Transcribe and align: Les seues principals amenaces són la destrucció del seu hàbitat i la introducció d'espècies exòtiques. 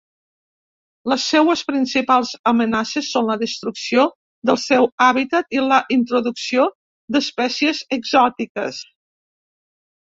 Les 1.11 1.25
seues 1.33 1.61
principals 1.67 2.31
amenaces 2.53 3.11
són 3.17 3.29
la 3.33 3.37
destrucció 3.43 4.07
del 4.51 4.61
seu 4.65 4.91
hàbitat 5.09 5.57
i 5.61 5.65
la 5.69 5.81
introducció 6.01 6.69
d'espècies 7.17 7.87
exòtiques. 8.01 8.85